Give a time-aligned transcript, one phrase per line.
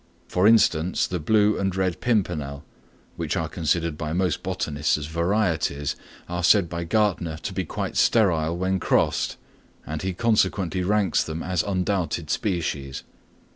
[0.27, 2.63] For instance, the blue and red pimpernel,
[3.17, 5.95] which are considered by most botanists as varieties,
[6.27, 9.37] are said by Gärtner to be quite sterile when crossed,
[9.85, 13.03] and he consequently ranks them as undoubted species.